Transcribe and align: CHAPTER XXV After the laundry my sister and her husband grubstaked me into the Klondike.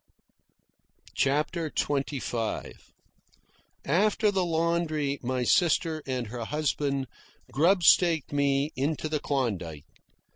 CHAPTER 1.13 1.69
XXV 1.69 2.73
After 3.85 4.31
the 4.31 4.43
laundry 4.43 5.19
my 5.21 5.43
sister 5.43 6.01
and 6.07 6.25
her 6.25 6.45
husband 6.45 7.05
grubstaked 7.53 8.33
me 8.33 8.71
into 8.75 9.07
the 9.07 9.19
Klondike. 9.19 9.85